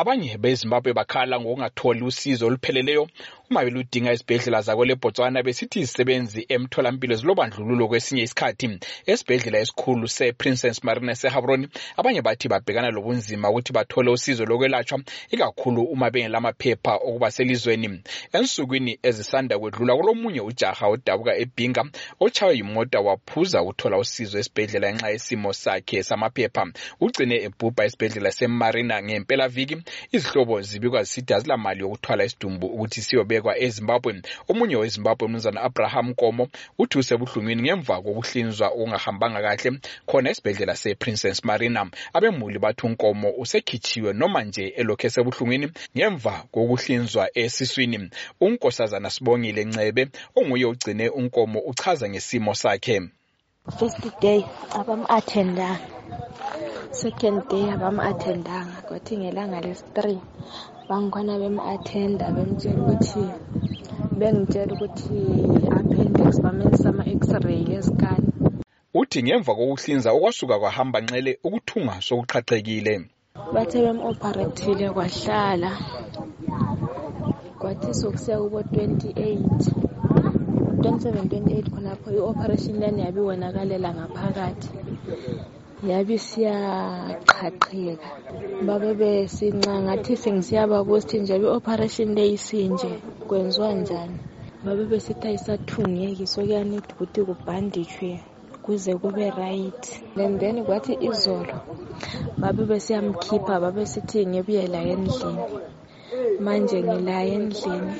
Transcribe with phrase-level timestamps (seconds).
[0.00, 3.04] abanye bezimbabwe bakhala ngokungatholi usizo olupheleleyo
[3.50, 8.78] uma beludinga izibhedlela zakwele botswana besithi izisebenzi emtholampilo zilobandlululo kwesinye isikhathi.
[9.06, 15.00] Esibhedlela esikhulu se-princess marina sehabroni abanye bathi babhekana lobunzima ukuthi bathole usizo lokwelatshwa
[15.30, 18.02] ikakhulu uma bengelamaphepha okuba selizweni.
[18.32, 21.84] Ensukwini ezisanda kwedlula kulomunye ujaha odabuka ebhinga
[22.20, 26.66] otshaywe yimota waphuza ukuthola usizo esibhedlela ngenxa yesimo sakhe samaphepha.
[27.00, 29.76] Ugcine ebhubha esibhedlela semarina ngempelaviki
[30.12, 33.00] izihlobo zibikwa zisithi azilamali yokuthwala isidumbu ukuthi
[33.38, 34.22] siyobekwa ezimbabwe.
[34.48, 36.48] Omunye wezimbabwe umnumzana abraham komo
[36.78, 41.90] uthi usebuhlungwini ngemva kokuhlinzwa okungahambanga kahle khona esibhedlela se-princess marina.
[42.12, 48.10] Abemuli bathi unkomo usekhitshiwe noma nje elokhu esebuhlungwini ngemva kokuhlinzwa esiswini.
[48.40, 53.02] Unkosazana sibongile ncebe onguye ugcine unkomo uchaza ngesimo sakhe.
[53.78, 55.78] First day abam-athendanga
[56.92, 60.20] second day abam-athendanga kwathi ngelanga lesi-three
[60.88, 63.24] bangikhona bem-athenda bemtshela ukuthi
[64.18, 65.20] bengitshela ukuthi
[65.78, 68.28] appendix bamenza ama-x-ray lezikani
[69.00, 72.94] uthi ngemva kokuhlinza okwasuka kwahamba nxele ukuthunga sokuqhaqhekile
[73.54, 75.70] bathe bem-operathile kwahlala.
[77.60, 79.38] Kwathi sokusiya kubo 28
[80.78, 84.68] 27 28 khonapho i-operation lani yabe iwonakalela ngaphakathi.
[85.86, 88.08] Yabe siyaqhaqheka.
[88.66, 92.90] Babe besinca ngathi sengisiyababuza ukuthi nje i-operation le isinje
[93.28, 94.18] kwenziwa njani?
[94.64, 98.10] Babe besithi ayisathungeki so kuyanida ukuthi kubhanditshwe
[98.64, 99.84] kuze kube right.
[100.16, 101.56] And then kwathi izolo
[102.40, 105.44] babe besiyamkhipha babe sithi ngibuye laye endlini.
[106.40, 107.94] Manje ngilaye endlini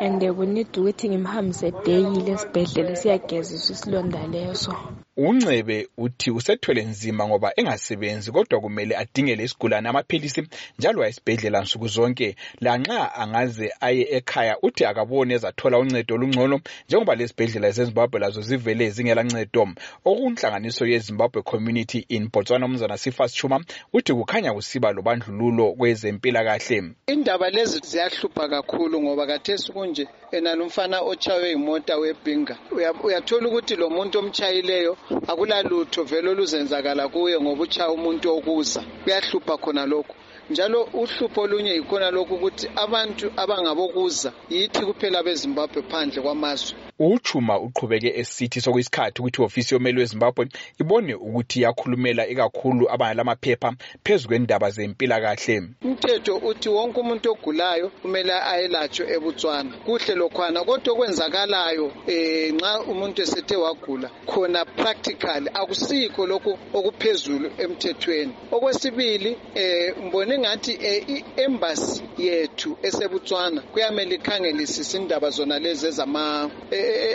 [0.00, 4.72] and kunida ukuthi ngimhambise deyile esibhedlela siyageziswa isilonda leso.
[5.18, 10.42] Uncebe uthi usethwele nzima ngoba engasebenzi kodwa kumele adingele isigulane amaphilisi
[10.78, 12.36] njalo ayesibhedlela nsuku zonke.
[12.60, 19.22] Lanxa angaze aye ekhaya uthi akaboni ezathola uncedo olungcono njengoba lezibhedlela zezimbabwe lazo zivele zingela
[19.22, 19.68] ncedo.
[20.04, 23.60] Okunhlanganiso yezimbabwe community in botswana umzana sifas chuma
[23.92, 26.94] uthi kukhanya kusiba lobandlululo kwezempilakahle.
[27.06, 32.56] Indaba lezi ziyahlupha kakhulu ngoba kathesi kunje enalo umfana otshaywe yimota webhinga.
[33.04, 34.96] Uyathola ukuthi lo muntu omchayileyo
[35.30, 38.80] akulalutho vele oluzenzakala kuye ngoba utshaya umuntu okuza.
[39.02, 40.14] Kuyahlupha khona lokhu.
[40.50, 48.12] Njalo uhlupho olunye yikhona lokhu ukuthi abantu abangabokuza yithi kuphela bezimbabwe phandle kwamazwe uchuma uqhubeke
[48.20, 50.48] esithi sokuyisikhathi ukuthi ihofisi yomeli wezimbabwe
[50.80, 53.72] ibone ukuthi yakhulumela ikakhulu abangalamaphepha
[54.04, 55.62] phezu kwendaba zempilakahle.
[55.84, 63.22] Umthetho uthi wonke umuntu ogulayo kumele ayelatshwe ebutswana kuhle lokhwana kodwa okwenzakalayo um nxa umuntu
[63.22, 68.32] esethe wagula khona practically akusikho lokhu okuphezulu emthethweni.
[68.50, 76.50] Okwesibili um mbone ngathi um i-embasi yethu esebutswana kuyamele ikhangelisise indaba zona lezi ezama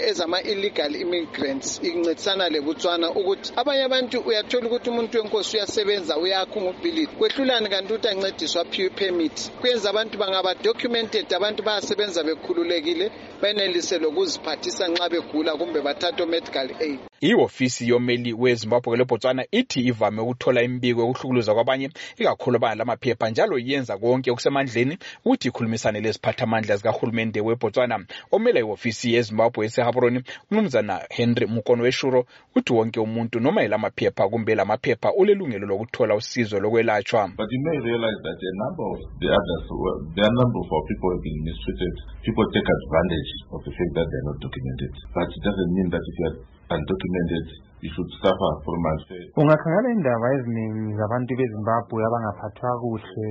[0.09, 7.69] ezama-illegal immigrants incedisana lebutswana ukuthi abanye abantu uyathola ukuthi umuntu wenkosi uyasebenza uyakha ungubhilidi kwehlulani
[7.69, 15.09] kanti ukuthi ancediswa aphiwe permit kuyenza abantu bangaba documented abantu bayasebenza bekhululekile benelise lokuziphathisa nxa
[15.09, 17.12] begula kumbe bathathe medical aid.
[17.23, 24.31] Ihofisi yomeli wezimbabwe lebotswana ithi ivame ukuthola imbiko yokuhlukuluza kwabanye ikakhulu abangalamaphepha njalo yenza konke
[24.31, 28.05] okusemandleni ukuthi ikhulumisane leziphathamandla zikahulumende webotswana.
[28.31, 30.19] Omela iofisi yezimbabwe esehabroni
[30.51, 32.25] umnumzana henry mukono weshuro
[32.55, 37.31] uthi wonke umuntu noma yelamaphepha kumbe la maphepha ulelungelo lokuthola usizo lokwelatshwa.
[42.25, 43.71] You are advantage of the
[45.73, 47.45] mean that if you're undocumented,
[47.83, 49.25] you should suffer from unfair.
[49.35, 53.27] ungakhangela indaba eziningi zabantu bezimbabwe abangaphathwa kuhle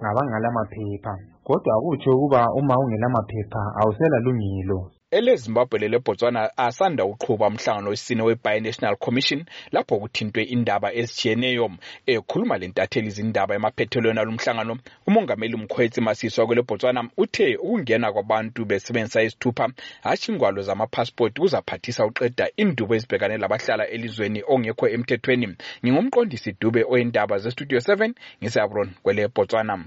[0.00, 1.14] ngabangalamaphepha
[1.46, 4.78] kodwa akutsho ukuba uma ungelamaphepha awuselalungelo
[5.14, 11.70] elezimbabwe lelebotswana asanda uqhuba umhlangano wesine we-binational commission lapho kuthintwe indaba ezitshiyeneyo
[12.06, 19.68] ekhuluma lentatheli izindaba emaphethelweni alo mhlangano umongameli mkhwetsi masiswa kwelebotswana uthe ukungena kwabantu besebenzisa izithupha
[20.02, 25.56] hatshi ingwalo zamapasipoti kuzaphathisa uqeda indubo ezibhekane labahlala elizweni ongekho emthethweni.
[25.84, 28.12] Ngingumqondisi dube oyindaba zestudio 7
[28.42, 29.84] ngiseyabron kwelebotswana